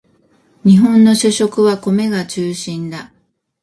[0.65, 3.13] 日本の主食は米が中心だ